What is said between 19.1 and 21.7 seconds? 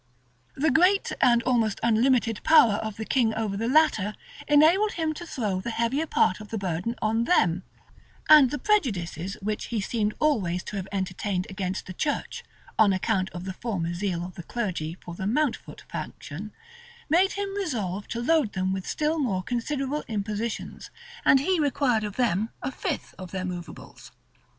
more considerable impositions, and he